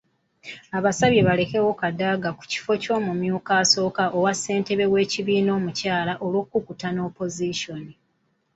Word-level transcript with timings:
Abasabye 0.77 1.21
balekewo 1.27 1.71
Kadaga 1.81 2.29
ku 2.37 2.43
kifo 2.51 2.71
ky’omumyuka 2.83 3.51
asooka 3.63 4.03
owa 4.17 4.31
ssentebe 4.35 4.85
w’ekibiina 4.93 5.51
omukyala 5.59 6.13
olw'okukuta 6.25 6.87
ne 6.91 7.01
Opozisoni. 7.07 7.93